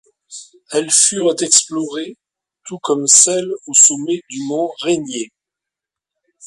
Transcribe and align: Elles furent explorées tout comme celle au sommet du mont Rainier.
Elles 0.71 0.89
furent 0.89 1.35
explorées 1.43 2.17
tout 2.65 2.79
comme 2.81 3.05
celle 3.05 3.51
au 3.67 3.73
sommet 3.75 4.23
du 4.31 4.41
mont 4.47 4.71
Rainier. 4.81 5.29